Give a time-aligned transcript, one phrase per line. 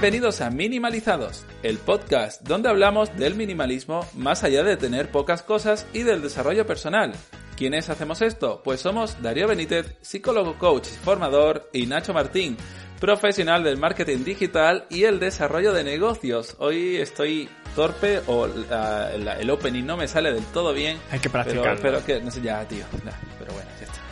[0.00, 5.86] Bienvenidos a Minimalizados, el podcast donde hablamos del minimalismo más allá de tener pocas cosas
[5.92, 7.12] y del desarrollo personal.
[7.54, 8.62] ¿Quiénes hacemos esto?
[8.64, 12.56] Pues somos Darío Benítez, psicólogo coach, formador, y Nacho Martín,
[12.98, 16.56] profesional del marketing digital y el desarrollo de negocios.
[16.60, 20.96] Hoy estoy torpe o la- la- el opening no me sale del todo bien.
[21.10, 21.80] Hay que pero, practicarlo.
[21.82, 22.86] pero que, no sé, ya, tío.
[23.04, 23.68] nah, pero bueno.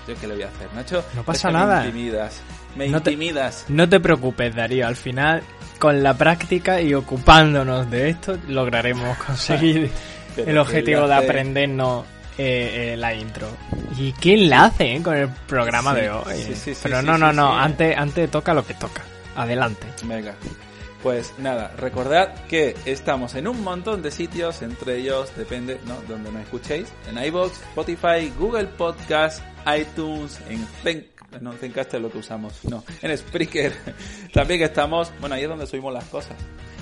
[0.08, 1.04] Yo qué le voy a hacer, Nacho.
[1.14, 1.80] No Es pasa que nada.
[1.82, 2.40] Me intimidas.
[2.76, 3.64] Me No te- intimidas.
[3.68, 4.86] No te preocupes, Darío.
[4.86, 5.42] Al final,
[5.78, 9.90] con la práctica y ocupándonos de esto, lograremos conseguir
[10.36, 12.04] el objetivo de aprendernos
[12.38, 13.48] eh, eh, la intro.
[13.98, 16.34] ¿Y qué enlace eh, con el programa Sí, de hoy?
[16.36, 17.56] sí, sí, sí, Pero no, no, no.
[17.58, 19.02] Antes, antes toca lo que toca.
[19.36, 19.86] Adelante.
[20.04, 20.34] Venga.
[21.02, 25.94] Pues nada, recordad que estamos en un montón de sitios, entre ellos depende, ¿no?
[26.08, 29.42] Donde nos escuchéis, en iBox, Spotify, Google Podcast,
[29.78, 31.06] iTunes, en Zen,
[31.40, 33.72] no, Zencast es lo que usamos, no, en Spreaker.
[34.32, 36.36] También que estamos, bueno, ahí es donde subimos las cosas.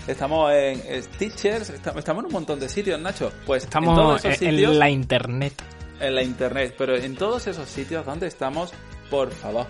[0.07, 3.31] Estamos en Stitchers, estamos, en un montón de sitios, Nacho.
[3.45, 5.63] Pues en todos Estamos esos en, en sitios, la internet.
[6.01, 8.73] en la internet, pero en todos esos sitios donde estamos,
[9.11, 9.67] por favor,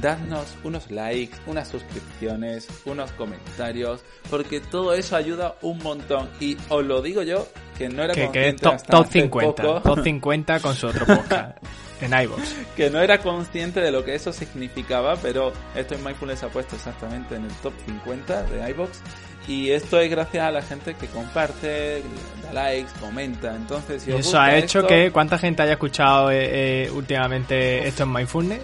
[0.00, 4.00] dadnos unos likes, unas suscripciones, unos comentarios,
[4.30, 6.28] porque todo eso ayuda un montón.
[6.40, 7.46] Y os lo digo yo,
[7.78, 9.62] que no era Que, que es consciente top, hasta top hace 50.
[9.62, 11.58] poco, Top 50 con su otro podcast.
[12.00, 12.42] en iVoox.
[12.76, 16.76] que no era consciente de lo que eso significaba, pero esto en Mindfulness ha puesto
[16.76, 19.00] exactamente en el top 50 de iBox.
[19.46, 22.02] Y esto es gracias a la gente que comparte,
[22.42, 23.54] da likes, comenta.
[23.54, 26.90] Entonces, si os eso gusta ha hecho esto- que cuánta gente haya escuchado eh, eh,
[26.90, 28.60] últimamente esto en Mindfulness.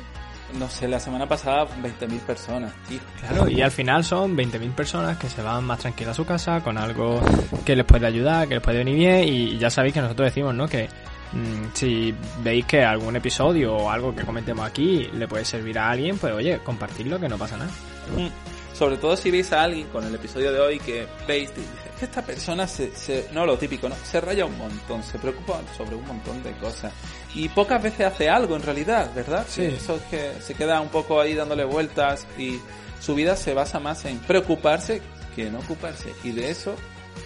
[0.59, 2.99] No sé, la semana pasada 20.000 personas, tío.
[3.21, 6.61] Claro, y al final son 20.000 personas que se van más tranquilas a su casa
[6.63, 7.21] con algo
[7.65, 10.55] que les puede ayudar, que les puede venir bien y ya sabéis que nosotros decimos,
[10.55, 10.67] ¿no?
[10.69, 10.89] Que
[11.33, 15.91] mm, si veis que algún episodio o algo que comentemos aquí le puede servir a
[15.91, 17.71] alguien, pues oye, compartirlo que no pasa nada.
[18.17, 18.29] Mm.
[18.77, 22.05] Sobre todo si veis a alguien con el episodio de hoy que veis "Es que
[22.07, 25.97] esta persona se, se- no lo típico, no, se raya un montón, se preocupa sobre
[25.97, 26.91] un montón de cosas
[27.35, 29.45] y pocas veces hace algo en realidad, ¿verdad?
[29.49, 29.63] Sí.
[29.65, 32.59] Eso es que se queda un poco ahí dándole vueltas y
[33.01, 35.01] su vida se basa más en preocuparse
[35.37, 36.75] que en ocuparse y de eso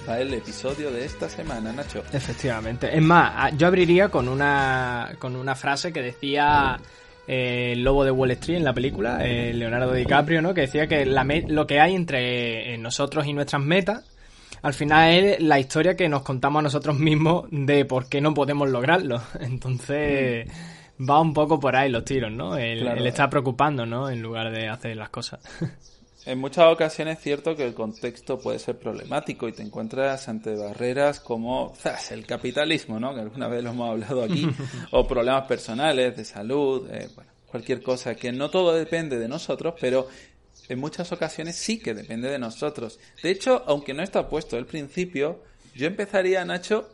[0.08, 2.02] va el episodio de esta semana, Nacho.
[2.12, 2.94] Efectivamente.
[2.94, 6.78] Es más, yo abriría con una, con una frase que decía
[7.26, 10.52] eh, el lobo de Wall Street en la película, eh, Leonardo DiCaprio, ¿no?
[10.52, 14.04] Que decía que la me- lo que hay entre eh, nosotros y nuestras metas,
[14.64, 18.32] al final es la historia que nos contamos a nosotros mismos de por qué no
[18.32, 19.20] podemos lograrlo.
[19.40, 20.48] Entonces,
[20.98, 22.56] va un poco por ahí los tiros, ¿no?
[22.56, 22.98] El, Claro.
[22.98, 24.08] el estar preocupando, ¿no?
[24.08, 25.40] En lugar de hacer las cosas.
[26.26, 30.56] En muchas ocasiones es cierto que el contexto puede ser problemático y te encuentras ante
[30.56, 32.12] barreras como ¡zas!
[32.12, 33.14] el capitalismo, ¿no?
[33.14, 34.48] que alguna vez lo hemos hablado aquí,
[34.92, 39.74] o problemas personales, de salud, eh, bueno, cualquier cosa, que no todo depende de nosotros,
[39.78, 40.08] pero
[40.68, 42.98] en muchas ocasiones sí que depende de nosotros.
[43.22, 45.42] De hecho, aunque no está puesto el principio,
[45.74, 46.88] yo empezaría, Nacho,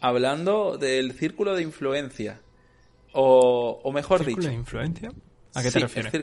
[0.00, 2.40] hablando del círculo de influencia.
[3.12, 5.12] O, o mejor ¿Círculo dicho, de influencia?
[5.54, 6.14] ¿A qué Sí, te refieres?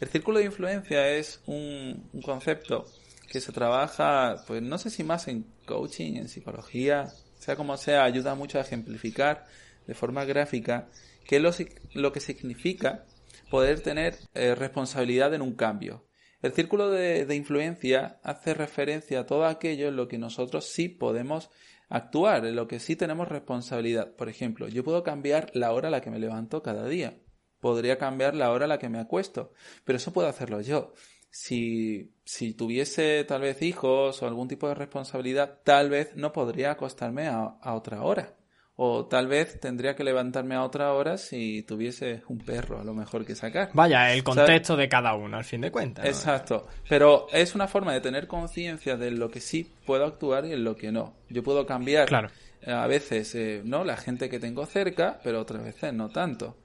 [0.00, 2.86] El, círculo de influencia es un, un concepto
[3.28, 8.04] que se trabaja, pues no sé si más en coaching, en psicología, sea como sea,
[8.04, 9.46] ayuda mucho a ejemplificar
[9.86, 10.88] de forma gráfica
[11.26, 11.50] qué es lo,
[11.94, 13.04] lo que significa
[13.50, 16.04] poder tener eh, responsabilidad en un cambio.
[16.42, 21.50] El círculo de, influencia hace referencia a todo aquello en lo que nosotros sí podemos
[21.88, 24.14] actuar, en lo que sí tenemos responsabilidad.
[24.16, 27.16] Por ejemplo, yo puedo cambiar la hora a la que me levanto cada día
[27.62, 29.52] podría cambiar la hora a la que me acuesto,
[29.84, 30.92] pero eso puedo hacerlo yo.
[31.30, 36.72] Si, si tuviese tal vez hijos o algún tipo de responsabilidad, tal vez no podría
[36.72, 38.36] acostarme a otra hora.
[38.84, 42.94] O tal vez tendría que levantarme a otra hora si tuviese un perro a lo
[42.94, 43.70] mejor que sacar.
[43.74, 46.04] Vaya, el contexto de cada uno, al fin de cuentas.
[46.04, 46.10] ¿no?
[46.10, 46.66] Exacto.
[46.88, 50.64] Pero es una forma de tener conciencia de lo que sí puedo actuar y en
[50.64, 51.14] lo que no.
[51.28, 52.28] Yo puedo cambiar Claro.
[52.62, 53.84] eh, a veces, eh, ¿no?
[53.84, 56.56] La gente que tengo cerca, pero otras veces no tanto.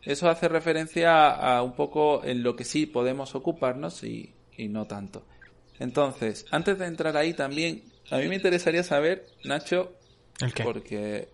[0.00, 4.68] Eso hace referencia a, a un poco en lo que sí podemos ocuparnos y, y
[4.68, 5.26] no tanto.
[5.78, 9.92] Entonces, antes de entrar ahí también, a mí me interesaría saber, Nacho,
[10.40, 10.62] ¿El qué?
[10.64, 11.28] porque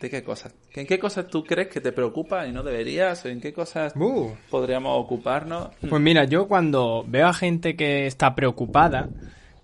[0.00, 0.54] ¿de qué cosas?
[0.72, 3.24] ¿Que ¿En qué cosas tú crees que te preocupan y no deberías?
[3.24, 4.30] ¿O en qué cosas Uh.
[4.50, 5.68] podríamos ocuparnos?
[5.88, 9.08] Pues mira, yo cuando veo a gente que está preocupada,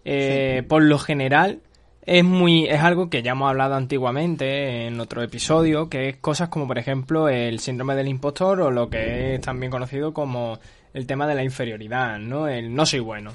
[0.04, 1.60] eh, por lo general
[2.06, 6.48] es muy es algo que ya hemos hablado antiguamente en otro episodio, que es cosas
[6.48, 10.58] como por ejemplo el síndrome del impostor o lo que es también conocido como
[10.94, 12.48] el tema de la inferioridad, ¿no?
[12.48, 13.32] El no soy bueno.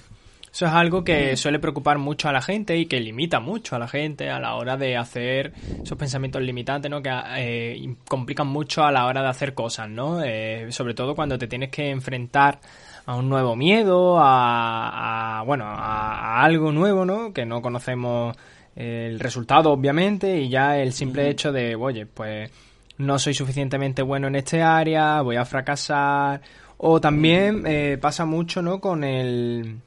[0.55, 3.79] Eso es algo que suele preocupar mucho a la gente y que limita mucho a
[3.79, 5.51] la gente a la hora de hacer
[5.83, 7.01] esos pensamientos limitantes, ¿no?
[7.01, 10.23] Que eh, complican mucho a la hora de hacer cosas, ¿no?
[10.23, 12.61] Eh, sobre todo cuando te tienes que enfrentar
[13.05, 17.33] a un nuevo miedo, a, a- bueno, a, a algo nuevo, ¿no?
[17.33, 18.33] Que no conocemos
[18.77, 22.49] el resultado, obviamente, y ya el simple hecho de, oye, pues
[22.99, 26.39] no soy suficientemente bueno en este área, voy a fracasar.
[26.77, 28.79] O también eh, pasa mucho, ¿no?
[28.79, 29.79] Con el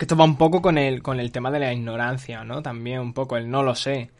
[0.00, 2.62] que esto va un poco con el, con el tema de la ignorancia, ¿no?
[2.62, 4.10] También un poco el no lo sé.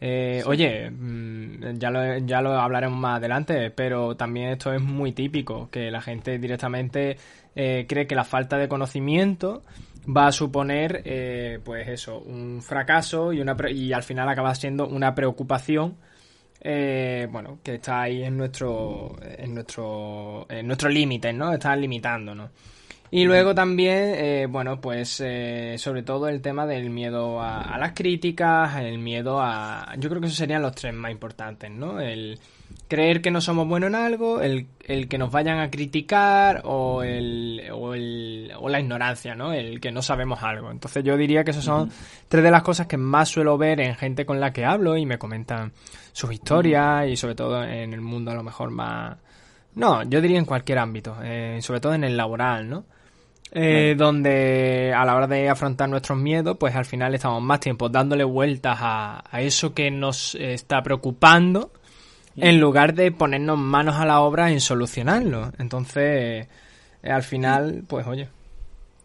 [0.00, 5.12] Eh, Oye, mm, ya lo, ya lo hablaremos más adelante, pero también esto es muy
[5.12, 7.16] típico, que la gente directamente
[7.54, 9.64] eh, cree que la falta de conocimiento
[10.08, 14.54] va a suponer, eh, pues eso, un fracaso y, una, pre- y al final acaba
[14.54, 15.96] siendo una preocupación
[16.60, 21.52] eh, bueno, que está ahí en nuestro, en nuestro, en nuestros límites, ¿no?
[21.52, 22.50] Está limitándonos.
[23.10, 27.78] Y luego también, eh, bueno, pues eh, sobre todo el tema del miedo a, a
[27.78, 29.94] las críticas, el miedo a...
[29.98, 32.00] Yo creo que esos serían los tres más importantes, ¿no?
[32.00, 32.38] El
[32.86, 37.02] creer que no somos buenos en algo, el, el que nos vayan a criticar o,
[37.02, 39.52] el, o, el, o la ignorancia, ¿no?
[39.52, 40.70] El que no sabemos algo.
[40.70, 41.90] Entonces yo diría que esas son
[42.28, 45.06] tres de las cosas que más suelo ver en gente con la que hablo y
[45.06, 45.72] me comentan
[46.12, 49.16] sus historias y sobre todo en el mundo a lo mejor más...
[49.74, 52.84] No, yo diría en cualquier ámbito, eh, sobre todo en el laboral, ¿no?
[53.52, 57.88] Eh, donde a la hora de afrontar nuestros miedos, pues al final estamos más tiempo
[57.88, 61.72] dándole vueltas a, a eso que nos está preocupando
[62.36, 65.52] en lugar de ponernos manos a la obra en solucionarlo.
[65.58, 66.46] Entonces,
[67.02, 68.28] eh, al final, pues oye,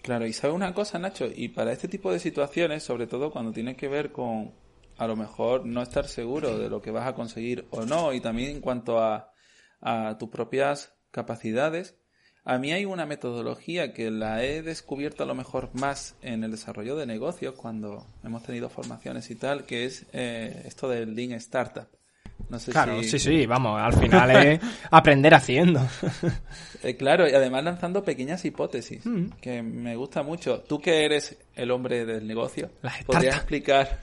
[0.01, 3.53] Claro, y sabes una cosa, Nacho, y para este tipo de situaciones, sobre todo cuando
[3.53, 4.51] tiene que ver con
[4.97, 8.19] a lo mejor no estar seguro de lo que vas a conseguir o no, y
[8.19, 9.31] también en cuanto a,
[9.79, 11.97] a tus propias capacidades,
[12.45, 16.51] a mí hay una metodología que la he descubierto a lo mejor más en el
[16.51, 21.31] desarrollo de negocios cuando hemos tenido formaciones y tal, que es eh, esto del Lean
[21.33, 21.87] Startup.
[22.53, 24.59] No sé claro, si- sí, sí, vamos, al final es
[24.91, 25.81] aprender haciendo.
[26.83, 29.25] Eh, claro, y además lanzando pequeñas hipótesis, Mm.
[29.41, 30.59] que me gusta mucho.
[30.59, 32.69] Tú que eres el hombre del negocio,
[33.07, 34.01] ¿podrías explicar,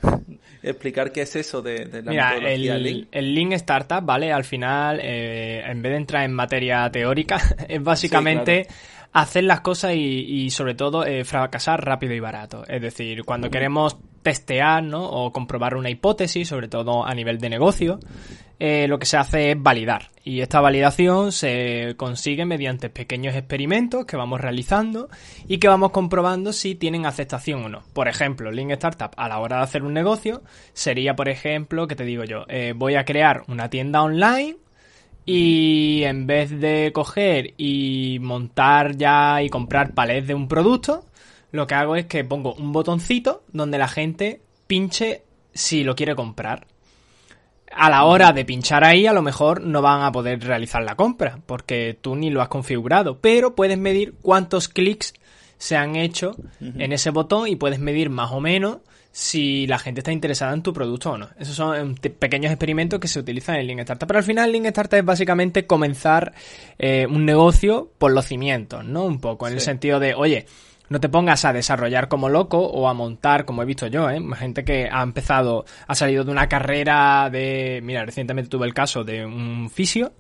[0.65, 3.09] explicar qué es eso de, de la Mira, metodología el, Lean?
[3.13, 4.33] el Lean Startup, ¿vale?
[4.33, 7.39] Al final, eh, en vez de entrar en materia teórica,
[7.69, 8.67] es básicamente
[9.13, 9.99] hacer las cosas y,
[10.45, 12.65] y sobre todo eh, fracasar rápido y barato.
[12.67, 15.05] Es decir, cuando queremos testear, ¿no?
[15.05, 18.01] O comprobar una hipótesis, sobre todo a nivel de negocio,
[18.59, 20.11] eh, lo que se hace es validar.
[20.23, 25.09] Y esta validación se consigue mediante pequeños experimentos que vamos realizando
[25.49, 27.83] y que vamos comprobando si tienen aceptación o no.
[27.95, 30.43] Por ejemplo, Lean Startup a la hora de hacer un negocio
[30.75, 34.57] sería, por ejemplo, que te digo yo, eh, voy a crear una tienda online
[35.25, 41.05] y en vez de coger y montar ya y comprar palés de un producto,
[41.53, 46.15] lo que hago es que pongo un botoncito donde la gente pinche si lo quiere
[46.15, 46.67] comprar.
[47.73, 50.97] A la hora de pinchar ahí, a lo mejor no van a poder realizar la
[50.97, 55.15] compra, porque tú ni lo has configurado, pero puedes medir cuántos clics
[55.57, 58.79] se han hecho en ese botón y puedes medir más o menos
[59.13, 61.29] si la gente está interesada en tu producto o no.
[61.39, 64.07] Esos son em, pequeños experimentos que se utilizan en Lean Startup.
[64.07, 66.33] Pero al final Lean Startup es básicamente comenzar
[66.79, 69.05] eh, un negocio por los cimientos, ¿no?
[69.05, 70.47] Un poco, en el sentido de, oye,
[70.91, 74.21] no te pongas a desarrollar como loco o a montar, como he visto yo, ¿eh?
[74.37, 77.81] Gente que ha empezado, ha salido de una carrera de...
[77.83, 80.13] Mira, recientemente tuve el caso de un fisio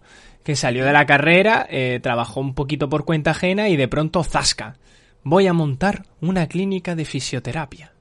[0.44, 4.22] que salió de la carrera, eh, trabajó un poquito por cuenta ajena y de pronto
[4.22, 4.76] zasca.
[5.24, 7.92] Voy a montar una clínica de fisioterapia.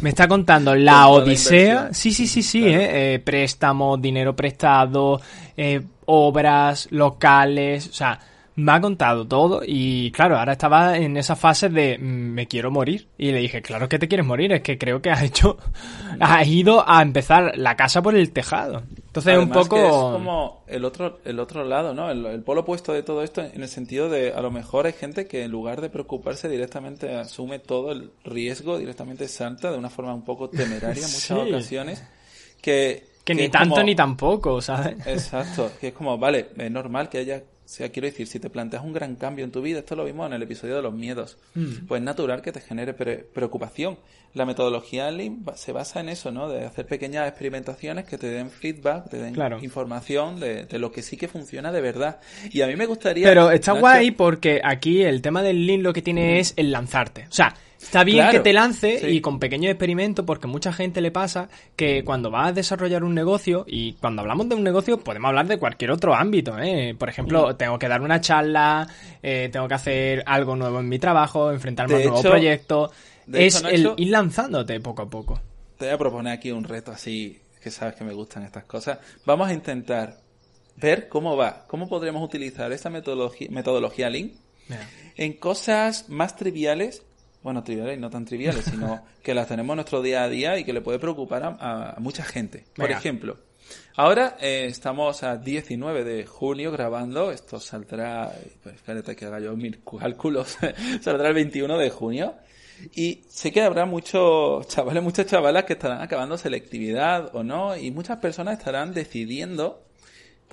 [0.00, 1.92] Me está contando la odisea.
[1.92, 2.80] Sí, sí, sí, sí, Claro.
[2.80, 5.20] eh, eh, préstamos, dinero prestado,
[5.56, 8.18] eh, obras, locales, o sea,
[8.54, 12.70] me ha contado todo y claro, ahora estaba en esa fase de mm, me quiero
[12.70, 15.56] morir y le dije, claro que te quieres morir, es que creo que has hecho,
[16.20, 18.82] has ido a empezar la casa por el tejado.
[19.06, 19.76] Entonces un Además poco...
[19.76, 22.10] que es como el otro, el otro lado, ¿no?
[22.10, 24.92] El, el polo opuesto de todo esto en el sentido de a lo mejor hay
[24.94, 29.90] gente que en lugar de preocuparse directamente asume todo el riesgo, directamente salta de una
[29.90, 31.32] forma un poco temeraria en muchas Sí.
[31.34, 32.04] ocasiones.
[32.60, 34.96] Que, Que ni tanto como- ni tampoco, ¿sabes?
[35.06, 38.50] Exacto, que es como, vale, es normal que haya O sea, quiero decir, si te
[38.50, 40.92] planteas un gran cambio en tu vida, esto lo vimos en el episodio de los
[40.92, 41.38] miedos,
[41.88, 43.96] pues es natural que te genere pre- preocupación.
[44.34, 46.50] La metodología Lean se basa en eso, ¿no?
[46.50, 49.58] De hacer pequeñas experimentaciones que te den feedback, te den Claro.
[49.62, 52.20] información de, de lo que sí que funciona de verdad.
[52.50, 53.26] Y a mí me gustaría...
[53.26, 57.24] Pero está guay porque aquí el tema del Lean lo que tiene es el lanzarte.
[57.30, 59.06] O sea, está bien Claro, que te lance sí.
[59.06, 63.14] y con pequeños experimentos porque mucha gente le pasa que cuando vas a desarrollar un
[63.14, 66.58] negocio y cuando hablamos de un negocio podemos hablar de cualquier otro ámbito.
[66.58, 66.94] ¿eh?
[66.98, 67.10] Por Mm.
[67.10, 68.86] ejemplo, tengo que dar una charla,
[69.22, 72.90] eh, tengo que hacer algo nuevo en mi trabajo, enfrentarme De a un nuevo proyecto.
[73.32, 75.40] Es hecho, el ir lanzándote poco a poco.
[75.78, 78.98] Te voy a proponer aquí un reto así, que sabes que me gustan estas cosas.
[79.24, 80.18] Vamos a intentar
[80.76, 84.32] ver cómo va, cómo podremos utilizar esta metodología, metodología Lean
[85.16, 87.02] en cosas más triviales,
[87.42, 90.64] bueno, triviales no tan triviales, sino que las tenemos en nuestro día a día y
[90.64, 92.64] que le puede preocupar a, a mucha gente.
[92.74, 92.98] Por Venga.
[92.98, 93.38] ejemplo,
[93.96, 98.32] ahora eh, estamos a 19 de junio grabando, esto saldrá,
[98.62, 100.58] pues espérate que haga yo mis cálculos,
[101.00, 102.34] saldrá el 21 de junio.
[102.94, 107.92] Y sé que habrá muchos chavales, muchas chavalas que estarán acabando selectividad o no, y
[107.92, 109.84] muchas personas estarán decidiendo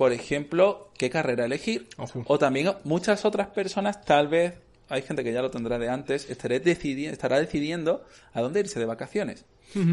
[0.00, 1.86] por ejemplo, qué carrera elegir.
[1.98, 2.24] Ojo.
[2.26, 4.54] O también muchas otras personas, tal vez,
[4.90, 8.04] hay gente que ya lo tendrá de antes, estaré decidi- estará decidiendo
[8.34, 9.44] a dónde irse de vacaciones.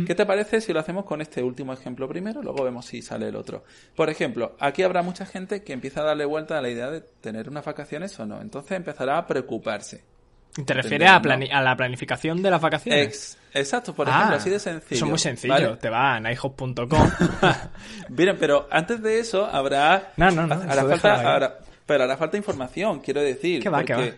[0.07, 2.41] ¿Qué te parece si lo hacemos con este último ejemplo primero?
[2.41, 3.63] Luego vemos si sale el otro.
[3.95, 7.01] Por ejemplo, aquí habrá mucha gente que empieza a darle vuelta a la idea de
[7.01, 8.41] tener unas vacaciones o no.
[8.41, 10.03] Entonces empezará a preocuparse.
[10.65, 13.05] ¿Te refieres a, Entendemos, plani- a la planificación de las vacaciones?
[13.05, 14.95] Ex- exacto, por ejemplo, Ah, así de sencillo.
[14.95, 15.53] Eso es muy sencillo.
[15.53, 15.75] ¿vale?
[15.77, 16.87] Te vas a nighthope.com.
[18.09, 20.13] Miren, pero antes de eso habrá.
[20.17, 23.61] No, no, no, Hará falta, pero hará falta información, quiero decir.
[23.61, 24.17] Que va, que porque- va.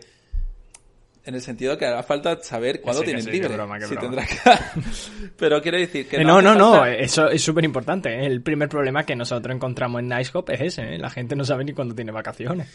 [1.26, 3.54] En el sentido que hará falta saber cuándo sí, que tienes sí, libre.
[3.54, 4.02] broma, si broma.
[4.02, 5.30] tendrás que...
[5.38, 8.10] pero quiero decir que Eh, no, no, no, falta- eso es súper importante.
[8.10, 8.26] ¿eh?
[8.26, 10.98] El primer problema que nosotros encontramos en Nicehop es ese, ¿eh?
[10.98, 12.68] la gente no sabe ni cuándo tiene vacaciones.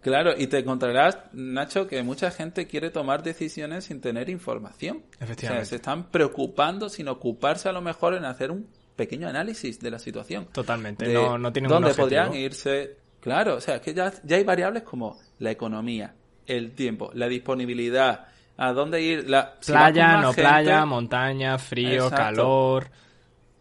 [0.00, 5.02] Claro, y te encontrarás, Nacho, que mucha gente quiere tomar decisiones sin tener información.
[5.20, 5.62] Efectivamente.
[5.62, 9.80] O sea, se están preocupando sin ocuparse a lo mejor en hacer un pequeño análisis
[9.80, 10.46] de la situación.
[10.52, 12.06] Totalmente, de no, no tienen un dónde objetivo.
[12.06, 12.96] podrían irse.
[13.20, 16.14] Claro, o sea, es que ya, ya hay variables como la economía,
[16.48, 18.26] el tiempo, la disponibilidad,
[18.56, 22.16] a dónde ir, la si Playa, no gente- playa, montaña, frío, Exacto.
[22.16, 22.90] calor,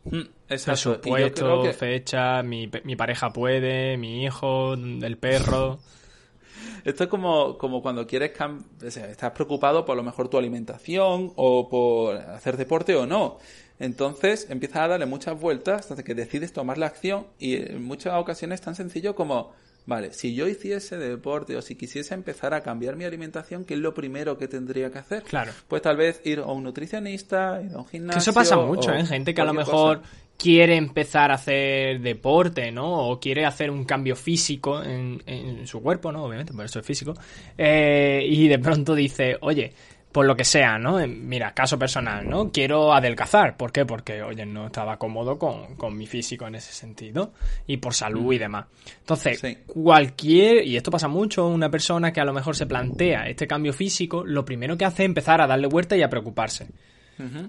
[0.05, 1.01] Mm, exacto.
[1.01, 5.79] Presupuesto, que- fecha, mi, mi pareja puede, mi hijo, el perro.
[6.85, 10.29] Esto es como, como cuando quieres cam- o sea, estás preocupado por a lo mejor
[10.29, 13.37] tu alimentación o por hacer deporte o no.
[13.79, 18.13] Entonces empiezas a darle muchas vueltas hasta que decides tomar la acción y en muchas
[18.15, 19.51] ocasiones es tan sencillo como,
[19.87, 23.79] vale, si yo hiciese deporte o si quisiese empezar a cambiar mi alimentación, ¿qué es
[23.79, 25.23] lo primero que tendría que hacer?
[25.23, 25.51] Claro.
[25.67, 28.19] Pues tal vez ir a un nutricionista, ir a un gimnasio.
[28.19, 29.03] Que eso pasa mucho, ¿eh?
[29.05, 30.11] Gente que a lo mejor cosa.
[30.37, 33.09] quiere empezar a hacer deporte, ¿no?
[33.09, 36.25] O quiere hacer un cambio físico en, en su cuerpo, ¿no?
[36.25, 37.15] Obviamente, por eso es físico.
[37.57, 39.73] Eh, y de pronto dice, oye,
[40.17, 40.99] por lo que sea, ¿no?
[40.99, 42.51] Eh, Mira, caso personal, ¿no?
[42.51, 43.55] Quiero adelgazar.
[43.55, 43.85] ¿Por qué?
[43.85, 47.33] Porque, oye, no estaba cómodo con, con mi físico en ese sentido.
[47.67, 48.65] Y por salud y demás.
[49.01, 49.57] Entonces, Sí.
[49.67, 53.73] cualquier, y esto pasa mucho, una persona que a lo mejor se plantea este cambio
[53.73, 56.67] físico, lo primero que hace es empezar a darle vuelta y a preocuparse.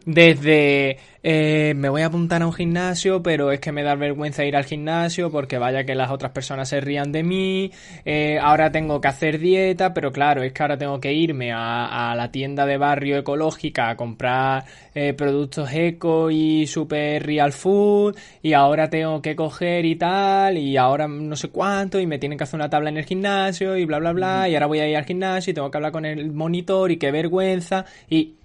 [0.07, 4.45] Desde eh, me voy a apuntar a un gimnasio, pero es que me da vergüenza
[4.45, 7.71] ir al gimnasio porque vaya que las otras personas se rían de mí.
[8.05, 12.11] eh, ahora tengo que hacer dieta, pero claro, es que ahora tengo que irme a,
[12.13, 18.17] a la tienda de barrio ecológica a comprar eh, productos eco y super real food.
[18.43, 22.39] Y ahora tengo que coger y tal, y ahora no sé cuánto, y me tienen
[22.39, 24.49] que hacer una tabla en el gimnasio y bla bla bla.
[24.49, 26.97] Y ahora voy a ir al gimnasio y tengo que hablar con el monitor y
[26.97, 27.85] qué vergüenza.
[28.09, 28.38] Y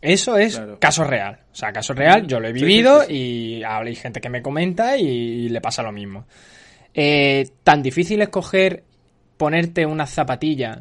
[0.00, 0.78] eso es Claro.
[0.78, 1.40] caso real.
[1.52, 3.14] O sea, caso real, yo lo he sí, vivido sí, sí.
[3.14, 6.26] y hay gente que me comenta y, le pasa lo mismo.
[6.94, 8.84] Eh, tan difícil es coger,
[9.36, 10.80] ponerte unas zapatillas,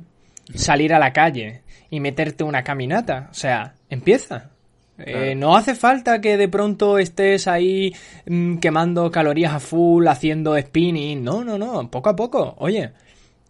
[0.53, 3.27] salir a la calle y meterte una caminata.
[3.31, 4.51] O sea, empieza.
[4.99, 7.93] Eh, no hace falta que de pronto estés ahí
[8.25, 11.23] mm, quemando calorías a full, haciendo spinning.
[11.23, 12.55] No, no, no, poco a poco.
[12.57, 12.91] Oye,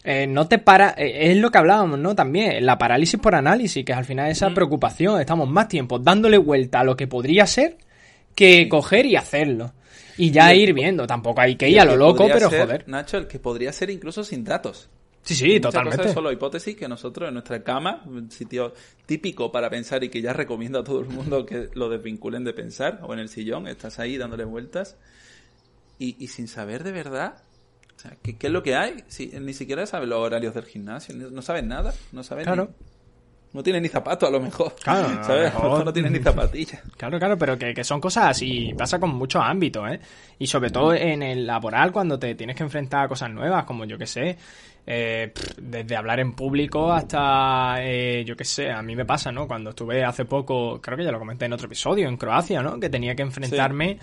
[0.09, 2.15] eh, no te para, eh, es lo que hablábamos, ¿no?
[2.15, 6.37] También, la parálisis por análisis, que es al final esa preocupación, estamos más tiempo dándole
[6.37, 7.77] vuelta a lo que podría ser
[8.33, 9.73] que coger y hacerlo.
[10.17, 12.87] Y ya Y ir viendo, tampoco hay que ir a lo loco, pero ser, joder.
[12.87, 14.89] Nacho, el que podría ser incluso sin datos.
[15.23, 15.97] Sí, sí, Muchas totalmente.
[15.97, 18.73] cosas solo hipótesis que nosotros en nuestra cama, un sitio
[19.05, 22.53] típico para pensar y que ya recomiendo a todo el mundo que lo desvinculen de
[22.53, 24.95] pensar, o en el sillón, estás ahí dándole vueltas
[25.99, 27.43] y, y sin saber de verdad
[27.97, 29.03] o sea, ¿qué, qué es lo que hay.
[29.07, 32.65] Si, ni siquiera sabes los horarios del gimnasio, no sabes nada, no sabes Claro.
[32.65, 32.85] ni
[33.53, 34.75] no tiene ni zapato a lo mejor.
[34.83, 35.29] Claro, a lo ¿sabes?
[35.29, 35.63] A lo mejor.
[35.71, 36.81] mejor no tiene ni zapatillas.
[36.95, 39.99] Claro, claro, pero que, que son cosas así, pasa con muchos ámbitos, ¿eh?
[40.37, 43.85] Y sobre todo en el laboral, cuando te tienes que enfrentar a cosas nuevas, como
[43.85, 44.37] yo que sé,
[44.85, 49.47] eh, desde hablar en público hasta, eh, yo que sé, a mí me pasa, ¿no?
[49.47, 52.79] Cuando estuve hace poco, creo que ya lo comenté en otro episodio, en Croacia, ¿no?
[52.79, 53.97] Que tenía que enfrentarme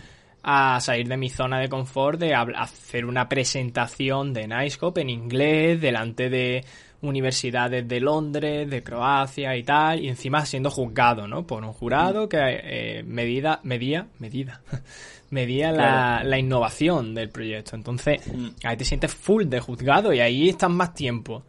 [0.45, 5.81] a salir de mi zona de confort, de hacer una presentación de Nicecop en inglés
[5.81, 6.65] delante de
[7.01, 11.47] universidades de Londres, de Croacia y tal, y encima siendo juzgado, ¿no?
[11.47, 14.61] Por un jurado que eh, medida, medía, medida,
[15.31, 16.29] medía la, Claro.
[16.29, 17.77] la innovación del proyecto.
[17.77, 18.49] Entonces, Mm.
[18.65, 21.43] ahí te sientes full de juzgado y ahí estás más tiempo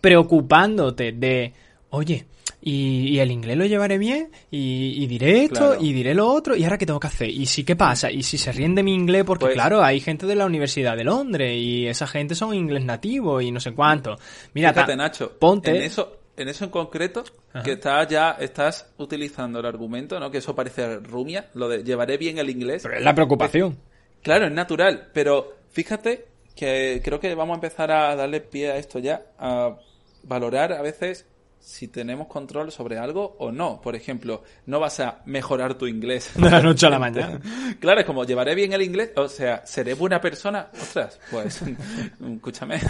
[0.00, 1.52] preocupándote de,
[1.90, 2.26] oye,
[2.64, 5.76] y, y el inglés lo llevaré bien, y, y diré esto, Claro.
[5.84, 8.22] y diré lo otro, y ahora qué tengo que hacer, y si qué pasa, y
[8.22, 11.04] si se ríen de mi inglés, porque Pues- claro, hay gente de la Universidad de
[11.04, 14.16] Londres, y esa gente son inglés nativo, y no sé cuánto.
[14.54, 17.62] Mira, Fíjate, ta- Nacho, ponte- en eso, en eso en concreto, Ajá.
[17.62, 20.30] que estás ya, estás utilizando el argumento, ¿no?
[20.30, 22.82] Que eso parece rumia, lo de llevaré bien el inglés.
[22.82, 23.78] pero es la preocupación.
[24.22, 26.24] Claro, es natural, pero fíjate
[26.56, 29.76] que creo que vamos a empezar a darle pie a esto ya, a
[30.22, 31.26] valorar a veces
[31.64, 33.80] si tenemos control sobre algo o no.
[33.80, 36.32] Por ejemplo, no vas a mejorar tu inglés.
[36.34, 37.40] De la noche a la mañana.
[37.80, 41.62] Claro, es como llevaré bien el inglés, o sea, seré buena persona, ostras, pues,
[42.34, 42.80] escúchame.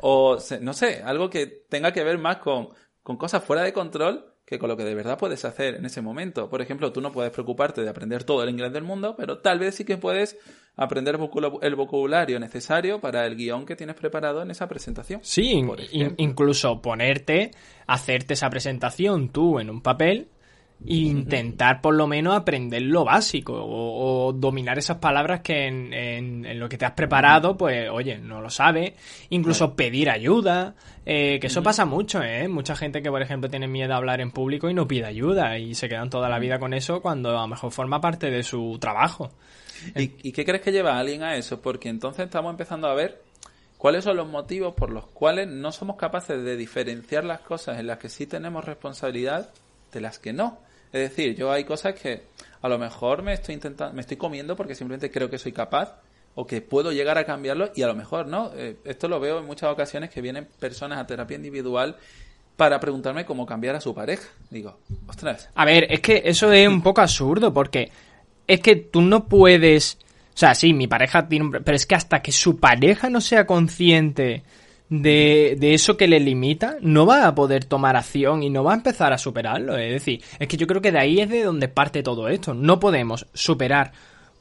[0.00, 2.70] O, no sé, algo que tenga que ver más con,
[3.02, 6.00] con cosas fuera de control que con lo que de verdad puedes hacer en ese
[6.00, 6.48] momento.
[6.48, 9.58] Por ejemplo, tú no puedes preocuparte de aprender todo el inglés del mundo, pero tal
[9.58, 10.38] vez sí que puedes
[10.76, 11.18] aprender
[11.62, 15.20] el vocabulario necesario para el guion que tienes preparado en esa presentación.
[15.22, 15.62] Sí,
[16.18, 17.50] incluso ponerte,
[17.86, 20.28] hacerte esa presentación tú en un papel
[20.86, 25.90] e intentar por lo menos aprender lo básico o, o dominar esas palabras que en,
[25.94, 28.92] en- en lo que te has preparado, pues oye, no lo sabes.
[29.30, 30.74] Incluso pedir ayuda,
[31.06, 32.46] eh, que eso pasa mucho, ¿eh?
[32.48, 35.58] Mucha gente que, por ejemplo, tiene miedo a hablar en público y no pide ayuda
[35.58, 38.42] y se quedan toda la vida con eso cuando a lo mejor forma parte de
[38.42, 39.30] su trabajo.
[39.94, 41.60] ¿Y, qué crees que lleva a alguien a eso?
[41.60, 43.22] Porque entonces estamos empezando a ver
[43.78, 47.86] cuáles son los motivos por los cuales no somos capaces de diferenciar las cosas en
[47.86, 49.50] las que sí tenemos responsabilidad
[49.92, 50.58] de las que no.
[50.92, 52.22] Es decir, yo hay cosas que
[52.62, 56.00] a lo mejor me estoy intentando, me estoy comiendo porque simplemente creo que soy capaz
[56.34, 58.52] o que puedo llegar a cambiarlo y a lo mejor no.
[58.54, 61.96] Eh, esto lo veo en muchas ocasiones que vienen personas a terapia individual
[62.56, 64.28] para preguntarme cómo cambiar a su pareja.
[64.50, 64.78] Digo,
[65.08, 67.90] ostras, A ver, es que eso es un poco absurdo porque
[68.46, 69.98] es que tú no puedes...
[70.34, 71.50] O sea, sí, mi pareja tiene un...
[71.52, 74.42] Pero es que hasta que su pareja no sea consciente
[74.88, 78.72] de, de eso que le limita, no va a poder tomar acción y no va
[78.72, 79.76] a empezar a superarlo.
[79.78, 82.54] Es decir, es que yo creo que de ahí es de donde parte todo esto.
[82.54, 83.92] No podemos superar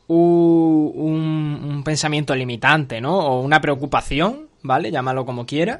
[0.08, 3.18] un, un pensamiento limitante, ¿no?
[3.18, 4.92] O una preocupación, ¿vale?
[4.92, 5.80] Llámalo como quiera,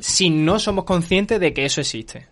[0.00, 2.26] si no somos conscientes de que eso existe.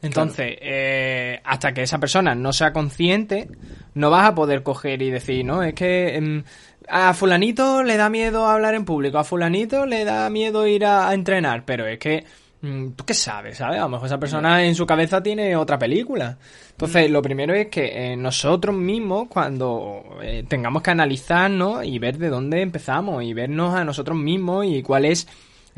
[0.00, 3.48] Entonces, eh, hasta que esa persona no sea consciente,
[3.94, 6.44] no vas a poder coger y decir, no, es que em,
[6.88, 11.08] a fulanito le da miedo hablar en público, a fulanito le da miedo ir a,
[11.08, 12.24] a entrenar, pero es que
[12.62, 13.78] mm, tú qué sabes, ¿sabes?
[13.78, 16.38] A lo mejor esa persona en su cabeza tiene otra película.
[16.70, 22.18] Entonces, lo primero es que eh, nosotros mismos, cuando eh, tengamos que analizarnos y ver
[22.18, 25.26] de dónde empezamos y vernos a nosotros mismos y cuál es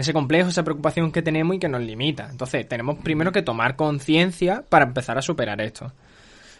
[0.00, 2.28] ese complejo, esa preocupación que tenemos y que nos limita.
[2.30, 5.92] Entonces, tenemos primero que tomar conciencia para empezar a superar esto.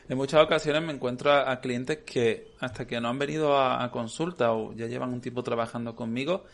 [0.08, 3.84] En muchas ocasiones me encuentro a, a clientes que hasta que no han venido a,
[3.84, 6.44] a consulta o ya llevan un tiempo trabajando conmigo,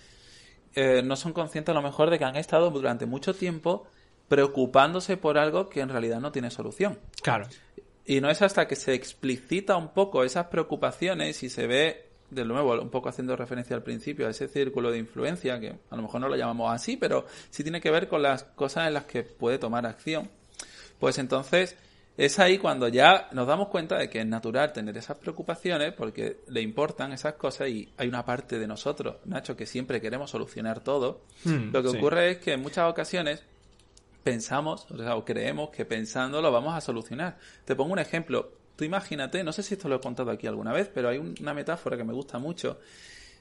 [0.74, 3.86] eh, no son conscientes a lo mejor de que han estado durante mucho tiempo
[4.28, 6.98] preocupándose por algo que en realidad no tiene solución.
[7.22, 7.46] Claro.
[8.04, 12.44] Y no es hasta que se explicita un poco esas preocupaciones y se ve, de
[12.44, 16.02] nuevo, un poco haciendo referencia al principio, a ese círculo de influencia, que a lo
[16.02, 19.04] mejor no lo llamamos así, pero sí tiene que ver con las cosas en las
[19.04, 20.28] que puede tomar acción.
[20.98, 21.76] Pues entonces
[22.16, 26.38] es ahí cuando ya nos damos cuenta de que es natural tener esas preocupaciones porque
[26.48, 30.80] le importan esas cosas y hay una parte de nosotros, Nacho, que siempre queremos solucionar
[30.80, 31.20] todo.
[31.44, 31.96] Mm, lo que sí.
[31.98, 33.44] ocurre es que en muchas ocasiones
[34.22, 37.36] pensamos o, sea, o creemos que pensando lo vamos a solucionar.
[37.64, 38.50] Te pongo un ejemplo.
[38.76, 41.34] Tú imagínate, no sé si esto lo he contado aquí alguna vez, pero hay un-
[41.40, 42.78] una metáfora que me gusta mucho.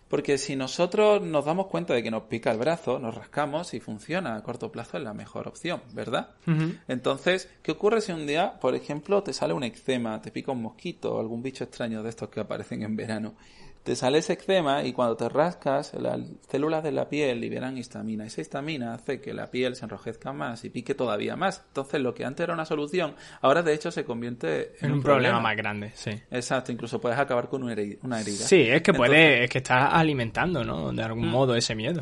[0.07, 3.79] Porque si nosotros nos damos cuenta de que nos pica el brazo, nos rascamos y
[3.79, 6.29] funciona a corto plazo es la mejor opción, ¿verdad?
[6.87, 10.61] Entonces, ¿qué ocurre si un día, por ejemplo, te sale un eczema, te pica un
[10.61, 13.33] mosquito o algún bicho extraño de estos que aparecen en verano?
[13.85, 16.19] Te sale ese eczema y cuando te rascas, las
[16.49, 18.25] células de la piel liberan histamina.
[18.25, 21.63] Esa histamina hace que la piel se enrojezca más y pique todavía más.
[21.67, 25.39] Entonces, lo que antes era una solución, ahora de hecho se convierte en un problema
[25.39, 26.09] más grande, sí.
[26.31, 28.37] Exacto, incluso puedes acabar con una heri- una herida.
[28.47, 30.91] Sí, es que Entonces- puede, es que estás alimentando, ¿no?
[30.91, 32.01] De algún modo ese miedo.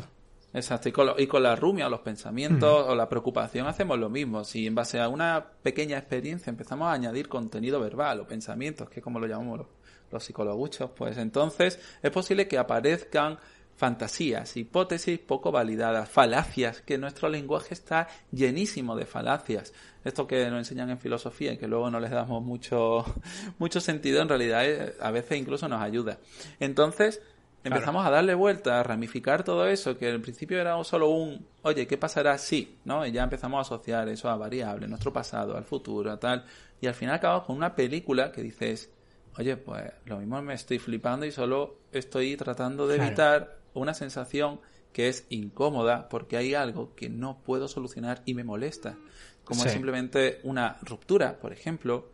[0.54, 3.98] Exacto, y con, lo- y con la rumia o los pensamientos o la preocupación hacemos
[3.98, 4.44] lo mismo.
[4.44, 9.00] Si en base a una pequeña experiencia empezamos a añadir contenido verbal o pensamientos, que
[9.00, 9.66] es como lo llamamos
[10.14, 13.38] los, psicologuchos, pues entonces es posible que aparezcan
[13.76, 19.72] fantasías, hipótesis poco validadas, falacias, que nuestro lenguaje está llenísimo de falacias.
[20.04, 23.04] Esto que nos enseñan en filosofía y que luego no les damos mucho,
[23.58, 26.18] mucho sentido, en realidad eh, a veces incluso nos ayuda.
[26.60, 27.20] Entonces,
[27.64, 31.86] empezamos a darle vuelta, a ramificar todo eso, que al principio era solo un, oye,
[31.86, 32.78] ¿qué pasará si?
[32.84, 33.04] ¿No?
[33.06, 36.44] Y ya empezamos a asociar eso a variables, nuestro pasado, al futuro, a tal.
[36.80, 38.90] Y al final acabamos con una película que dices,
[39.38, 43.08] oye, pues lo mismo me estoy flipando y solo estoy tratando de Claro.
[43.08, 44.60] evitar una sensación
[44.92, 48.96] que es incómoda porque hay algo que no puedo solucionar y me molesta.
[49.44, 49.66] Como Sí.
[49.68, 52.10] es simplemente una ruptura, por ejemplo.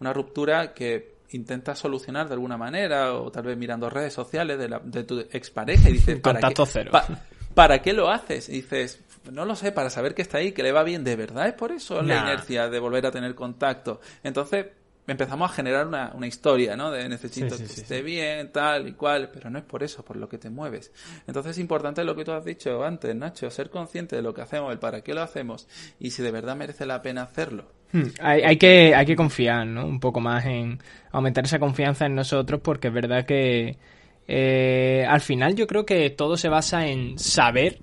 [0.00, 4.68] Una ruptura que intentas solucionar de alguna manera o tal vez mirando redes sociales de,
[4.68, 6.90] la- de tu expareja y dices, ¿para Contacto qué, cero.
[6.92, 7.06] pa-
[7.54, 8.48] ¿para qué lo haces?
[8.48, 11.04] Y dices, no lo sé, para saber que está ahí, que le va bien.
[11.04, 14.00] ¿De verdad es por eso la inercia de volver a tener contacto?
[14.24, 14.66] Entonces
[15.06, 16.90] empezamos a generar una, una historia, ¿no?
[16.90, 19.82] De necesito Sí, sí, que sí, esté bien, tal y cual, pero no es por
[19.82, 20.92] eso, por lo que te mueves.
[21.26, 24.42] Entonces es importante lo que tú has dicho antes, Nacho, ser consciente de lo que
[24.42, 27.66] hacemos, el para qué lo hacemos y si de verdad merece la pena hacerlo.
[27.92, 29.86] Hmm, Hay, hay que, hay que confiar, ¿no?
[29.86, 30.80] Un poco más en
[31.12, 33.78] aumentar esa confianza en nosotros porque es verdad que
[34.26, 37.78] eh, al final yo creo que todo se basa en saber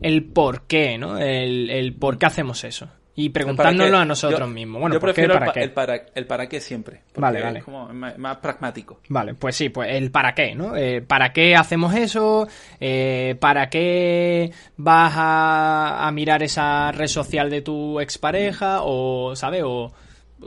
[0.00, 1.18] el por qué, ¿no?
[1.18, 2.88] El, el por qué hacemos eso.
[3.18, 3.82] Y para qué.
[3.96, 4.80] a nosotros Yo- mismos.
[4.80, 5.14] Bueno, yo ¿por qué?
[5.14, 5.62] prefiero ¿Para el, pa- qué?
[5.62, 7.00] el para, el para qué siempre.
[7.16, 7.58] Vale, vale.
[7.60, 9.00] Es como más, más pragmático.
[9.08, 10.76] Vale, pues sí, pues el para qué, ¿no?
[10.76, 12.46] Eh, ¿Para qué hacemos eso?
[12.78, 18.80] Eh, ¿Para qué vas a, a mirar esa red social de tu expareja?
[18.82, 19.62] O, ¿sabes?
[19.64, 19.92] O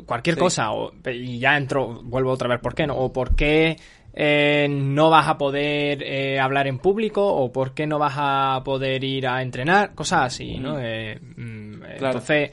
[0.06, 0.42] cualquier Sí.
[0.42, 0.72] cosa.
[0.72, 2.96] O, y ya entro, vuelvo otra vez, ¿por qué no?
[2.96, 3.78] O ¿por qué
[4.22, 7.26] eh, no vas a poder eh, hablar en público?
[7.26, 9.96] ¿O por qué no vas a poder ir a entrenar?
[9.96, 10.78] Cosas así, ¿no?
[10.80, 12.20] Eh, mm, Claro.
[12.20, 12.52] Entonces...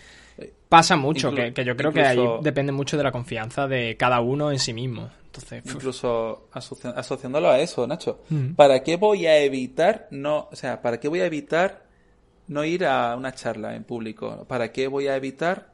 [0.69, 3.97] Pasa mucho, Inclu- que, que yo creo que ahí depende mucho de la confianza de
[3.97, 5.09] cada uno en sí mismo.
[5.27, 5.75] Entonces, uf.
[5.77, 8.23] Incluso asoci- asociándolo a eso, Nacho.
[8.57, 11.85] ¿Para qué voy a evitar no, o sea, para qué voy a evitar
[12.49, 14.45] no ir a una charla en público?
[14.49, 15.73] ¿Para qué voy a evitar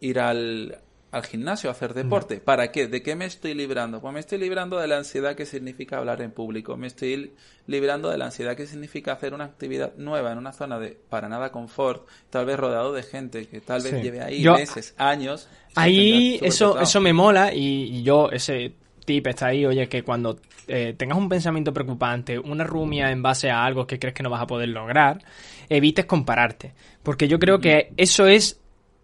[0.00, 0.78] ir al,
[1.10, 2.36] al gimnasio a hacer deporte?
[2.38, 2.86] ¿Para qué?
[2.86, 4.00] ¿De qué me estoy librando?
[4.00, 6.76] Pues me estoy librando de la ansiedad que significa hablar en público.
[6.76, 7.32] Me estoy
[7.66, 11.28] librando de la ansiedad que significa hacer una actividad nueva en una zona de para
[11.28, 14.02] nada confort, tal vez rodeado de gente que tal vez Sí.
[14.02, 15.48] lleve ahí Yo- meses, años.
[15.74, 18.72] Ahí eso, eso me mola y, y yo, ese
[19.04, 23.48] tip está ahí, oye, que cuando eh, tengas un pensamiento preocupante, una rumia en base
[23.50, 25.22] a algo que crees que no vas a poder lograr,
[25.70, 26.74] evites compararte.
[27.02, 28.60] Porque yo creo que eso es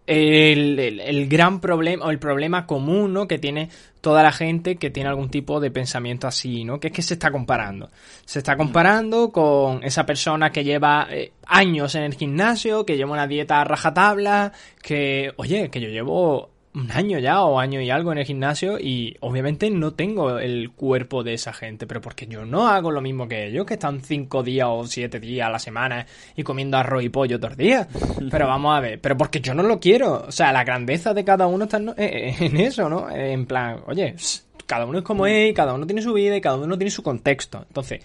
[0.07, 3.27] el, el- gran problema o el problema común ¿no?
[3.27, 3.69] que tiene
[4.01, 6.79] toda la gente que tiene algún tipo de pensamiento así, ¿no?
[6.79, 7.89] Que es que se está comparando.
[8.25, 13.13] Se está comparando con esa persona que lleva eh, años en el gimnasio, que lleva
[13.13, 14.51] una dieta a rajatabla,
[14.83, 18.77] que, oye, que yo llevo un año ya o año y algo en el gimnasio
[18.79, 23.01] y obviamente no tengo el cuerpo de esa gente, pero porque yo no hago lo
[23.01, 26.77] mismo que ellos, que están cinco días o siete días a la semana y comiendo
[26.77, 27.87] arroz y pollo todos los días.
[28.29, 30.25] Pero vamos a ver, pero porque yo no lo quiero.
[30.27, 33.09] O sea, la grandeza de cada uno está en, eh, en eso, ¿no?
[33.09, 34.15] En plan, oye,
[34.65, 36.91] cada uno es como es, y cada uno tiene su vida y cada uno tiene
[36.91, 37.63] su contexto.
[37.67, 38.01] Entonces,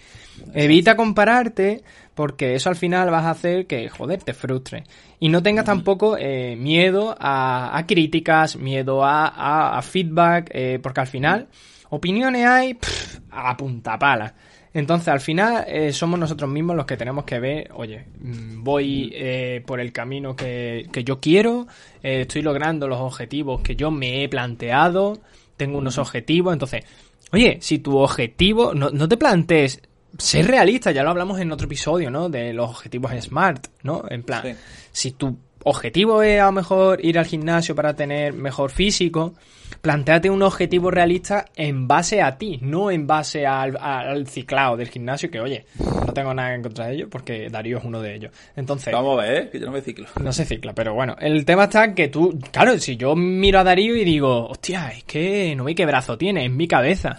[0.53, 1.83] evita compararte
[2.15, 4.83] porque eso al final vas a hacer que, joder, te frustre.
[5.19, 10.79] Y no tengas tampoco eh, miedo a, a críticas, miedo a, a- a feedback, eh,
[10.81, 11.47] porque al final
[11.89, 14.33] opiniones hay pff, a punta pala.
[14.73, 19.11] Entonces, al final, eh, somos nosotros mismos los que tenemos que ver, oye, mm, voy
[19.13, 21.67] eh, por el camino que, que yo quiero,
[22.01, 25.19] eh, estoy logrando los objetivos que yo me he planteado,
[25.57, 26.85] tengo unos objetivos, entonces,
[27.33, 29.81] oye, si tu objetivo, no, no te plantees
[30.17, 32.29] ser realista, ya lo hablamos en otro episodio, ¿no?
[32.29, 34.03] De los objetivos SMART, ¿no?
[34.09, 34.53] En plan, Sí.
[34.91, 39.33] si tu objetivo es a lo mejor ir al gimnasio para tener mejor físico,
[39.81, 44.89] planteate un objetivo realista en base a ti, no en base al, al ciclado del
[44.89, 45.65] gimnasio, que oye,
[46.05, 48.31] no tengo nada en contra de ellos porque Darío es uno de ellos.
[48.55, 50.07] Entonces, Vamos a ver, que yo no me ciclo.
[50.21, 53.63] no se cicla, pero bueno, el tema está que tú, claro, si yo miro a
[53.63, 57.17] Darío y digo, hostia, es que no ve qué brazo tiene, en mi cabeza.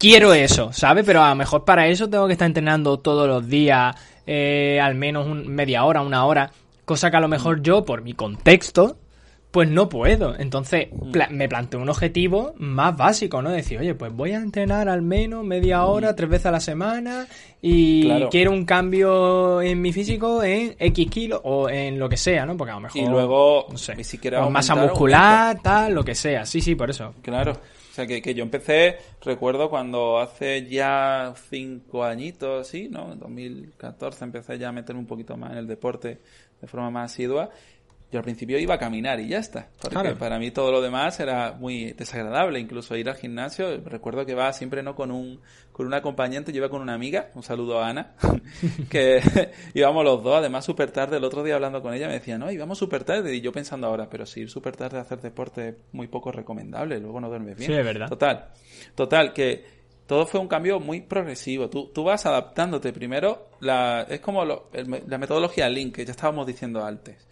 [0.00, 1.04] Quiero eso, ¿sabes?
[1.04, 3.94] Pero a lo mejor para eso tengo que estar entrenando todos los días,
[4.26, 6.50] eh, al menos un- media hora, una hora,
[6.86, 8.96] cosa que a lo mejor yo, por mi contexto,
[9.50, 10.34] pues no puedo.
[10.38, 13.50] Entonces pla- me planteo un objetivo más básico, ¿no?
[13.50, 17.26] Decir, oye, pues voy a entrenar al menos media hora, tres veces a la semana
[17.60, 18.28] y Claro.
[18.30, 22.56] quiero un cambio en mi físico en X kilos o en lo que sea, ¿no?
[22.56, 23.02] Porque a lo mejor...
[23.02, 26.46] Y luego, no sé, ni siquiera o masa muscular, tal, lo que sea.
[26.46, 27.12] Sí, sí, por eso.
[27.20, 27.52] Claro.
[27.90, 33.12] O sea, que, que yo empecé, recuerdo cuando hace ya cinco añitos, sí, ¿no?
[33.12, 36.18] En 2014 empecé ya a meterme un poquito más en el deporte
[36.60, 37.50] de forma más asidua.
[38.12, 39.68] Yo al principio iba a caminar y ya está.
[39.80, 40.18] Porque Claro.
[40.18, 42.58] para mí todo lo demás era muy desagradable.
[42.58, 46.56] Incluso ir al gimnasio, recuerdo que iba siempre no con un, con un acompañante, yo
[46.58, 48.14] iba con una amiga, un saludo a Ana,
[48.90, 49.20] que
[49.74, 52.50] íbamos los dos, además súper tarde, el otro día hablando con ella me decía, no,
[52.50, 55.68] íbamos súper tarde, y yo pensando ahora, pero si ir súper tarde a hacer deporte
[55.68, 57.70] es muy poco recomendable, luego no duermes bien.
[57.70, 58.08] Sí, es verdad.
[58.08, 58.48] Total,
[58.96, 59.64] total, que
[60.06, 61.70] todo fue un cambio muy progresivo.
[61.70, 66.10] Tú, tú vas adaptándote primero, la, es como lo- el- la metodología Link, que ya
[66.10, 67.28] estábamos diciendo antes.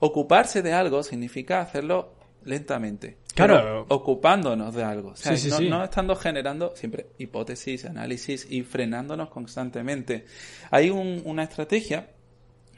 [0.00, 3.18] Ocuparse de algo significa hacerlo lentamente.
[3.34, 3.86] Claro.
[3.88, 5.10] ocupándonos de algo.
[5.10, 5.68] O sea, Sí, sí, no, sí.
[5.68, 10.24] no estando generando siempre hipótesis, análisis y frenándonos constantemente.
[10.70, 12.08] Hay un- una estrategia,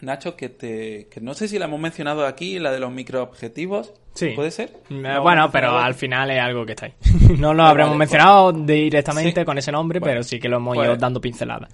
[0.02, 3.92] Nacho, que te, que no sé si la hemos mencionado aquí, la de los microobjetivos.
[4.14, 4.30] Sí.
[4.36, 4.70] ¿Puede ser?
[4.90, 6.94] Eh, ¿No bueno, pero al final es algo que está ahí.
[7.38, 10.74] no lo habremos vale, mencionado directamente con ese nombre, Bueno, pero sí que lo hemos
[10.76, 11.70] pues- ido dando pinceladas.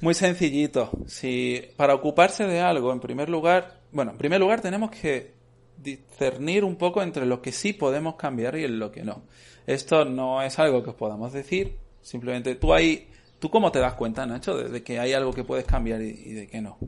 [0.00, 0.90] Muy sencillito.
[1.06, 5.34] Si para ocuparse de algo, en primer lugar, bueno, en primer lugar tenemos que
[5.76, 9.22] discernir un poco entre lo que sí podemos cambiar y en lo que no.
[9.66, 13.94] Esto no es algo que os podamos decir, simplemente tú ahí, tú cómo te das
[13.94, 16.78] cuenta, Nacho, de, de que hay algo que puedes cambiar y, y de que no.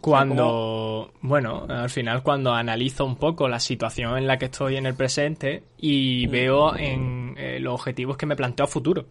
[0.00, 4.84] Cuando, bueno, al final cuando analizo un poco la situación en la que estoy en
[4.86, 5.64] el presente Mm.
[5.78, 9.06] y veo en eh, los objetivos que me planteo a futuro.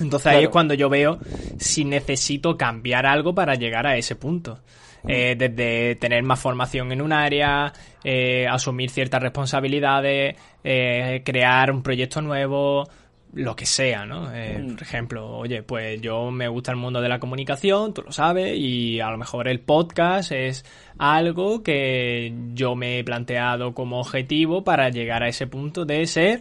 [0.00, 0.48] Entonces ahí Claro.
[0.48, 1.18] es cuando yo veo
[1.58, 4.58] si necesito cambiar algo para llegar a ese punto.
[5.06, 11.82] Eh, desde tener más formación en un área, eh, asumir ciertas responsabilidades, eh, crear un
[11.82, 12.88] proyecto nuevo,
[13.34, 14.34] lo que sea, ¿no?
[14.34, 14.74] Eh, Mm.
[14.74, 18.56] Por ejemplo, oye, pues yo me gusta el mundo de la comunicación, tú lo sabes,
[18.56, 20.64] y a lo mejor el podcast es
[20.98, 26.40] algo que yo me he planteado como objetivo para llegar a ese punto de ser,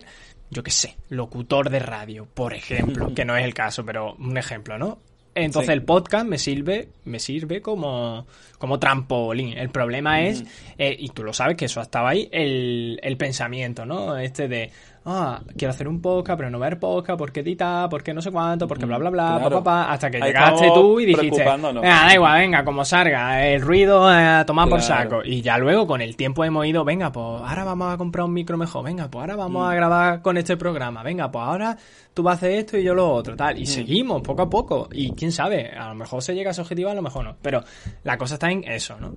[0.49, 4.37] yo qué sé, locutor de radio, por ejemplo, que no es el caso, pero un
[4.37, 4.99] ejemplo, ¿no?
[5.45, 5.73] Entonces Sí.
[5.73, 8.25] el podcast me sirve, me sirve como,
[8.57, 9.57] como trampolín.
[9.57, 10.43] El problema es,
[10.77, 14.17] eh, y tú lo sabes que eso estaba ahí, el, el pensamiento, ¿no?
[14.17, 14.71] Este de,
[15.07, 18.67] ah, quiero hacer un podcast, pero no ver podcast, porque tita, porque no sé cuánto,
[18.67, 19.43] porque bla, bla, bla, Claro.
[19.43, 22.83] pa, pa, pa, hasta que Ahí llegaste tú y dijiste, venga, da igual, venga, como
[22.85, 25.21] salga, el ruido, eh, tomar por saco.
[25.23, 28.33] Y ya luego con el tiempo hemos ido, venga, pues ahora vamos a comprar un
[28.33, 29.69] micro mejor, venga, pues ahora vamos Mm.
[29.71, 31.77] a grabar con este programa, venga, pues ahora
[32.13, 33.57] tú vas a hacer esto y yo lo otro, tal.
[33.57, 33.65] Y Mm.
[33.65, 34.89] seguimos poco a poco.
[34.91, 37.35] Y quién sabe, a lo mejor se llega a ese objetivo, a lo mejor no.
[37.41, 37.63] Pero
[38.03, 39.13] la cosa está en eso, ¿no?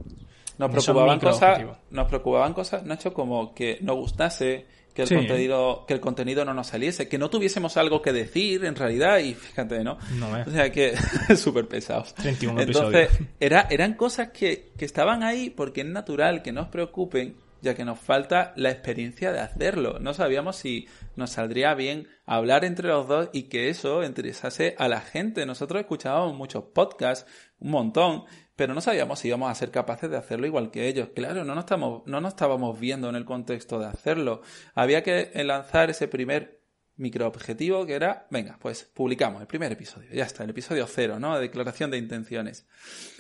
[0.59, 5.15] Nos preocupaban cosas, nos preocupaban cosas, Nacho, como que nos gustase, que el Sí.
[5.15, 9.19] contenido, que el contenido no nos saliese, que no tuviésemos algo que decir en realidad,
[9.19, 9.99] y fíjate, ¿no?
[10.19, 10.47] No ves.
[10.49, 10.95] O sea que,
[11.37, 12.15] súper pesados.
[12.15, 13.29] 31 Entonces, episodios.
[13.39, 17.85] era, eran cosas que, que estaban ahí porque es natural que nos preocupen, ya que
[17.85, 19.99] nos falta la experiencia de hacerlo.
[20.01, 24.89] No sabíamos si nos saldría bien hablar entre los dos y que eso interesase a
[24.89, 25.47] la gente.
[25.47, 28.25] Nosotros escuchábamos muchos podcasts, un montón,
[28.57, 31.11] pero no sabíamos si íbamos a ser capaces de hacerlo igual que ellos.
[31.15, 31.65] Claro, no nos,
[32.07, 34.43] no nos estábamos viendo en el contexto de hacerlo.
[34.75, 36.61] Había que lanzar ese primer
[37.01, 41.39] microobjetivo que era, venga, pues publicamos el primer episodio, ya está, el episodio cero, ¿no?
[41.39, 42.67] Declaración de intenciones.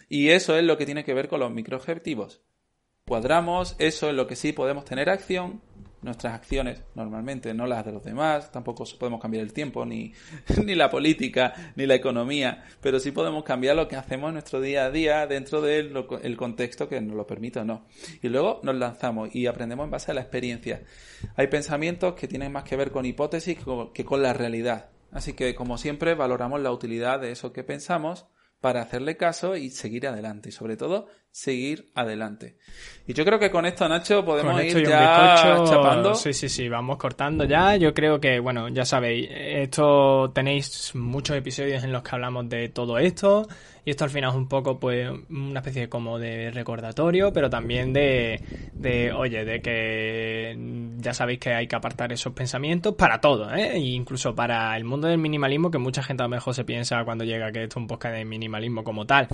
[0.08, 2.42] Y eso es lo que tiene que ver con los microobjetivos.
[3.10, 5.60] Cuadramos, eso es lo que sí podemos tener acción,
[6.00, 10.12] nuestras acciones normalmente, no las de los demás, tampoco podemos cambiar el tiempo, ni,
[10.64, 14.60] ni la política, ni la economía, pero sí podemos cambiar lo que hacemos en nuestro
[14.60, 15.92] día a día dentro del
[16.22, 17.84] el contexto que nos lo permita o no.
[18.22, 20.84] Y luego nos lanzamos y aprendemos en base a la experiencia.
[21.34, 23.58] Hay pensamientos que tienen más que ver con hipótesis
[23.92, 24.90] que con la realidad.
[25.10, 28.28] Así que, como siempre, valoramos la utilidad de eso que pensamos
[28.60, 30.50] para hacerle caso y seguir adelante.
[30.50, 32.56] Y sobre todo, seguir adelante.
[33.06, 36.14] Y yo creo que con esto, Nacho, podemos esto ir ya bizcocho, chapando.
[36.14, 37.76] Sí, sí, sí, vamos cortando ya.
[37.76, 42.68] Yo creo que, bueno, ya sabéis, esto tenéis muchos episodios en los que hablamos de
[42.68, 43.48] todo esto.
[43.84, 47.92] Y esto al final es un poco, pues, una especie como de recordatorio, pero también
[47.92, 48.40] de,
[48.74, 50.56] de oye, de que
[50.98, 53.72] ya sabéis que hay que apartar esos pensamientos para todo, ¿eh?
[53.72, 57.02] E incluso para el mundo del minimalismo, que mucha gente a lo mejor se piensa
[57.04, 59.28] cuando llega que esto es un podcast de minimalismo como tal.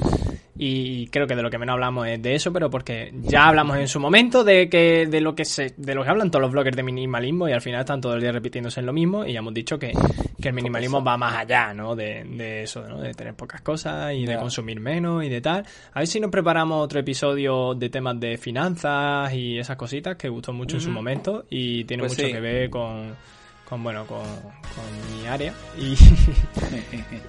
[0.59, 3.89] Y creo que de lo que menos hablamos de eso, pero porque ya hablamos en
[3.89, 6.77] su momento de que de lo que se de lo que hablan todos los bloggers
[6.77, 9.39] de minimalismo y al final están todo el día repitiéndose en lo mismo y ya
[9.39, 9.93] hemos dicho que,
[10.41, 11.95] que el minimalismo va más allá, ¿no?
[11.95, 13.01] De, de eso, ¿no?
[13.01, 15.65] De tener pocas cosas y de consumir menos y de tal.
[15.93, 20.29] A ver si nos preparamos otro episodio de temas de finanzas y esas cositas que
[20.29, 22.33] gustó mucho en su momento y tiene Pues mucho sí.
[22.33, 23.15] que ver con
[23.69, 25.97] con bueno con, con mi área y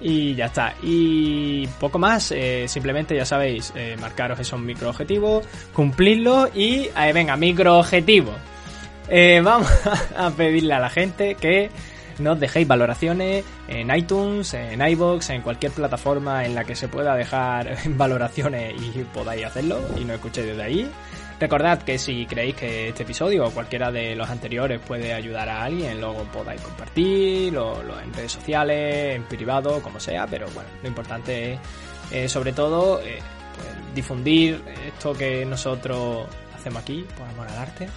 [0.00, 0.74] y ya está.
[0.82, 7.36] Y poco más, eh, simplemente ya sabéis, eh, marcaros esos microobjetivos, cumplirlos y, eh, venga,
[7.36, 8.32] microobjetivo.
[9.08, 9.70] Eh, vamos
[10.16, 11.70] a pedirle a la gente que
[12.18, 17.14] nos dejéis valoraciones en iTunes, en iBox, en cualquier plataforma en la que se pueda
[17.14, 20.90] dejar valoraciones y podáis hacerlo y nos escuchéis desde ahí.
[21.40, 25.62] Recordad que si creéis que este episodio o cualquiera de los anteriores puede ayudar a
[25.62, 30.68] alguien, luego podáis compartir, o, lo en redes sociales, en privado, como sea, pero bueno,
[30.82, 31.60] lo importante es,
[32.10, 33.20] eh, sobre todo, eh,
[33.54, 37.88] pues, difundir esto que nosotros hacemos aquí, por amor al arte.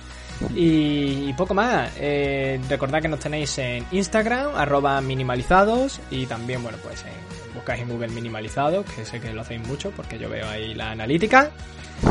[0.55, 1.91] Y, y poco más.
[1.97, 7.81] Eh, recordad que nos tenéis en Instagram, arroba minimalizados, y también, bueno, pues en, buscáis
[7.81, 11.51] en Google minimalizados, que sé que lo hacéis mucho porque yo veo ahí la analítica.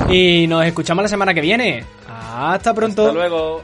[0.08, 1.84] Y nos escuchamos la semana que viene.
[2.08, 3.02] Hasta pronto.
[3.02, 3.62] Hasta luego.